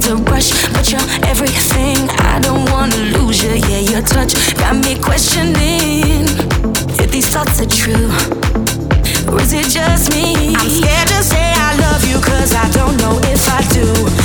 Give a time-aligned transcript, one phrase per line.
[0.00, 2.08] scared to rush, but you're everything.
[2.18, 6.26] I don't wanna lose you, yeah, your touch got me questioning
[6.98, 8.10] if these thoughts are true.
[9.32, 10.54] Or is it just me?
[10.56, 14.23] I'm scared to say I love you, cause I don't know if I do.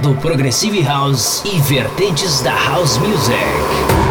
[0.00, 4.01] Do Progressive House e vertentes da House Music.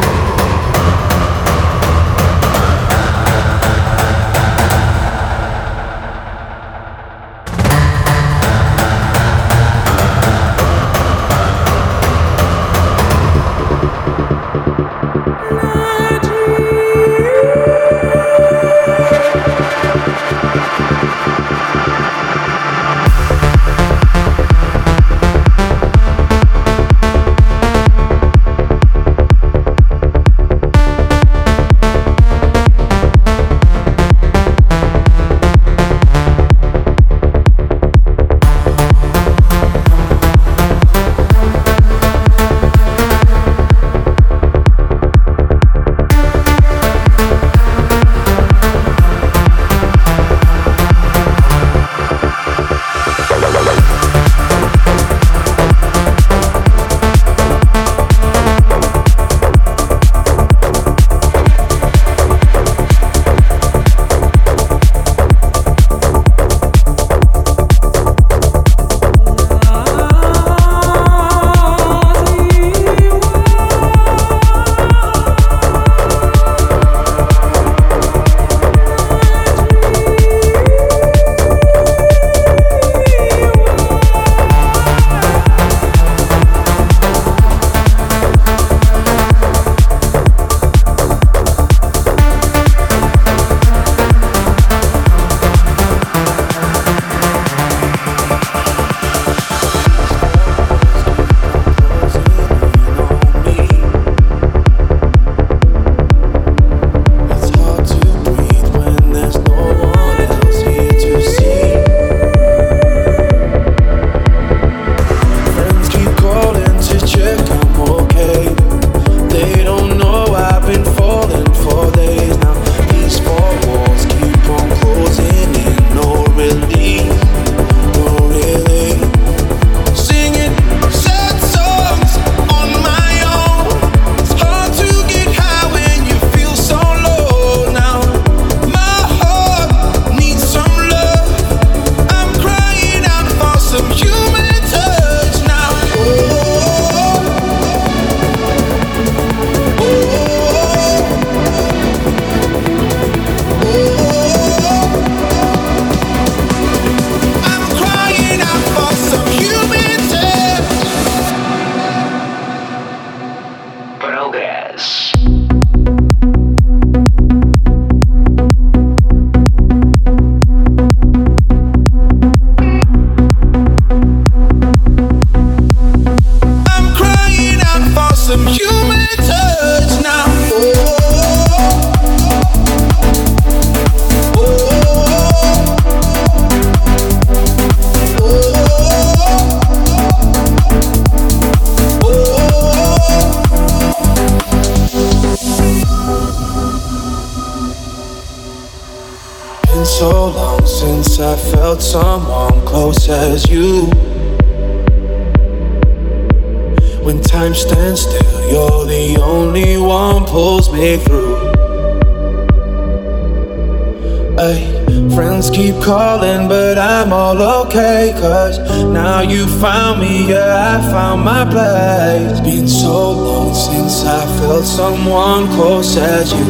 [219.61, 222.39] found me, yeah, I found my place.
[222.41, 226.45] Been so long since I felt someone close as you.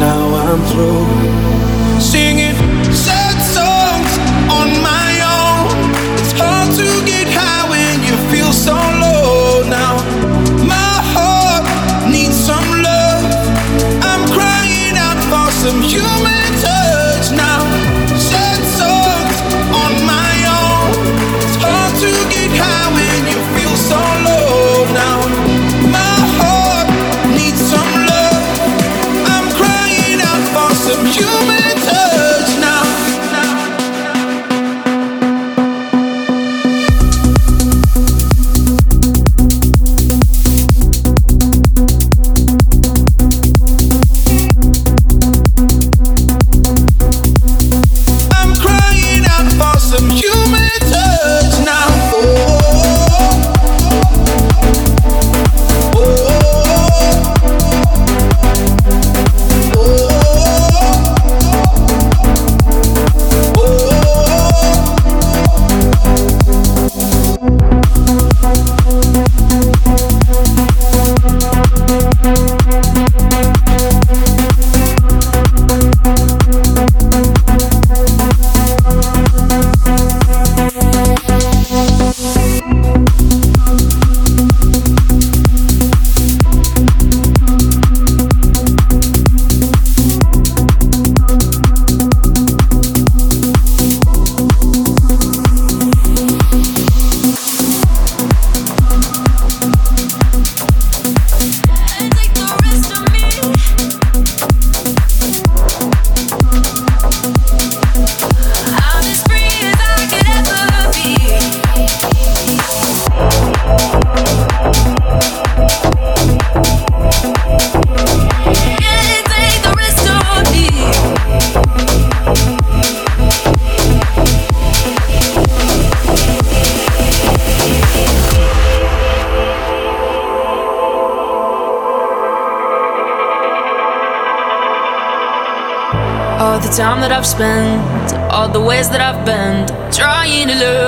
[0.00, 1.69] Now I'm through.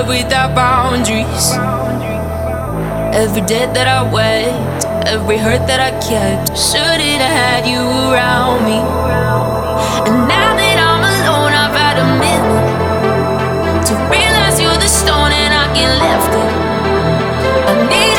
[0.03, 1.51] love without boundaries.
[3.13, 8.65] Every debt that I wept, every hurt that I kept, shouldn't have had you around
[8.65, 8.79] me.
[10.07, 15.53] And now that I'm alone, I've had a minute to realize you're the stone and
[15.53, 16.51] I can lift it.
[17.69, 18.12] I need.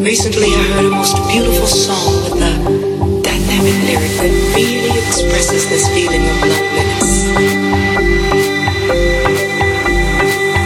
[0.00, 5.86] Recently, I heard a most beautiful song with a dynamic lyric that really expresses this
[5.88, 7.28] feeling of loneliness.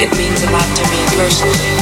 [0.01, 1.74] It means a lot to me personally.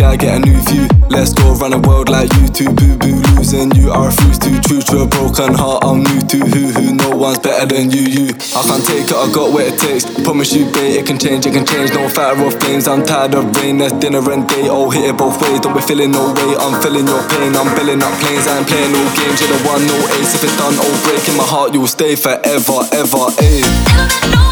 [0.00, 0.88] In get a new view.
[1.08, 2.72] Let's go around the world like you two.
[2.72, 4.50] Boo boo, losing you are a fuse to.
[4.64, 6.38] True to a broken heart, I'm new to.
[6.40, 8.02] Who who, no one's better than you.
[8.08, 8.26] You,
[8.56, 10.04] I can't take it, I got what it takes.
[10.24, 11.92] Promise you, babe, it can change, it can change.
[11.92, 13.78] No fire of flames, I'm tired of rain.
[13.78, 15.60] There's dinner and day, all hit it both ways.
[15.60, 17.52] Don't be feeling no way, I'm feeling your pain.
[17.56, 19.40] I'm billing up planes, I ain't playing no games.
[19.40, 20.34] You're the one, no ace.
[20.34, 23.60] If it's done, oh breaking my heart, you will stay forever, ever, eh.
[23.60, 24.49] ayy.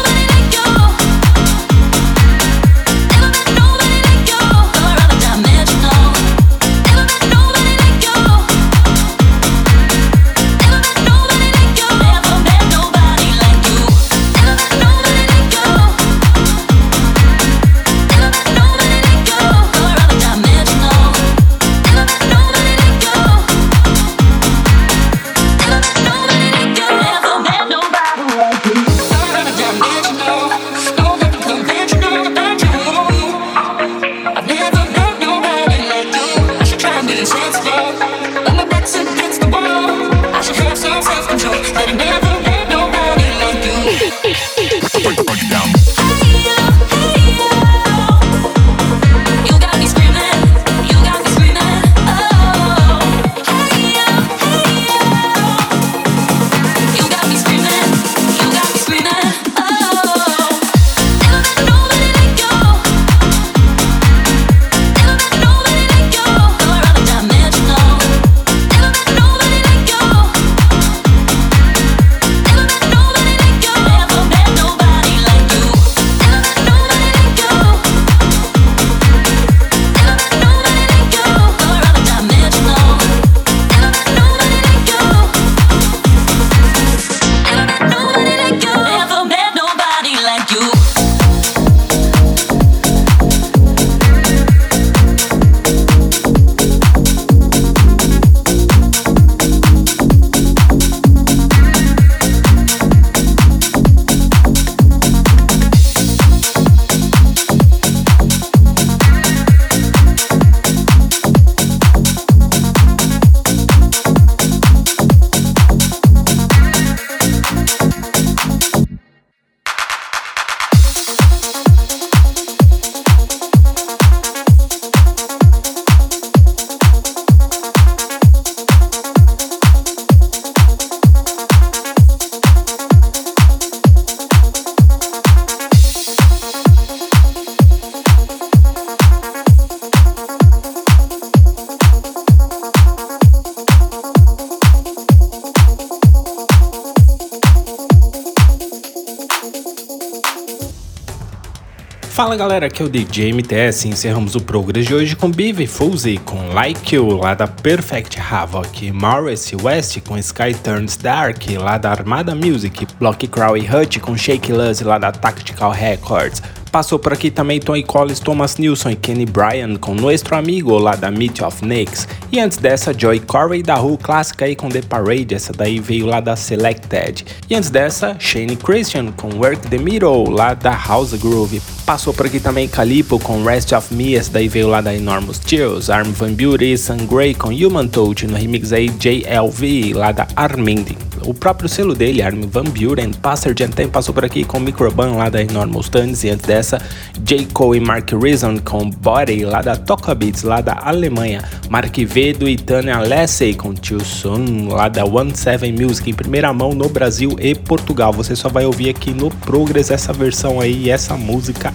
[152.29, 155.65] Fala galera, aqui é o DJ MTS e encerramos o Progress de hoje com Bive
[155.65, 161.79] Fuzzy com Like You lá da Perfect Havoc, Morris West com Sky Turns Dark lá
[161.79, 166.99] da Armada Music, Block Crow e Hutch com Shake Luz lá da Tactical Records, Passou
[166.99, 171.09] por aqui também Tony Collins, Thomas Nilsson e Kenny Bryan com Nuestro Amigo lá da
[171.09, 172.07] Meet of Knicks.
[172.31, 176.05] E antes dessa, Joy Corey da Who clássica aí com The Parade, essa daí veio
[176.05, 177.25] lá da Selected.
[177.49, 181.59] E antes dessa, Shane Christian com Work the Middle lá da House Groove.
[181.89, 185.41] Passou por aqui também Calipo com Rest of Me, essa daí veio lá da Enormous
[185.43, 185.91] Chills.
[185.91, 191.09] Arm Van Beauty Sun Gray com Human Touch no remix aí JLV lá da Arminding.
[191.25, 195.29] O próprio selo dele, Armin Van Buren, Pastor Gentile passou por aqui com Microban lá
[195.29, 196.81] da Enormous Tunes e antes dessa,
[197.23, 197.45] J.
[197.53, 202.47] Cole e Mark Reason com Body lá da Toca Beats lá da Alemanha, Mark Vedo
[202.47, 206.87] e Tanya Lessey com Tio Sun lá da One Seven Music em primeira mão no
[206.87, 208.13] Brasil e Portugal.
[208.13, 211.73] Você só vai ouvir aqui no Progress essa versão aí essa música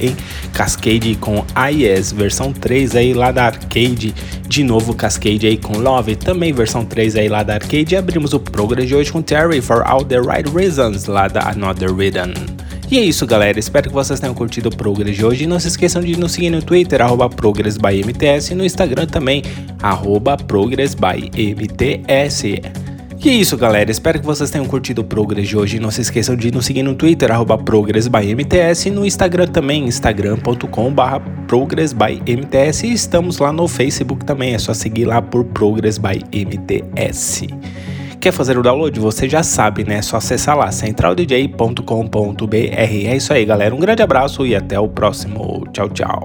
[0.00, 0.16] em
[0.52, 4.14] Cascade com IS, versão 3 aí lá da Arcade,
[4.48, 8.32] de novo Cascade aí com Love, também versão 3 aí lá da Arcade e abrimos
[8.32, 12.32] o Progress de hoje com Terry for All the Right Reasons, lá da Another Rhythm.
[12.88, 13.58] E é isso, galera.
[13.58, 15.42] Espero que vocês tenham curtido o Progress de hoje.
[15.42, 19.42] E não se esqueçam de nos seguir no Twitter, arroba ProgressByMTS, e no Instagram também,
[19.82, 22.44] arroba ProgressByMTS.
[23.26, 23.90] E é isso, galera.
[23.90, 25.80] Espero que vocês tenham curtido o Progress de hoje.
[25.80, 27.28] Não se esqueçam de nos seguir no Twitter,
[27.64, 30.64] ProgressByMTS, e no Instagram também, instagram.com.br
[31.48, 32.84] ProgressByMTS.
[32.84, 37.48] E estamos lá no Facebook também, é só seguir lá por ProgressByMTS.
[38.20, 39.00] Quer fazer o download?
[39.00, 39.96] Você já sabe, né?
[39.96, 42.54] É só acessar lá centraldj.com.br.
[42.54, 43.74] É isso aí, galera.
[43.74, 45.66] Um grande abraço e até o próximo.
[45.72, 46.24] Tchau, tchau.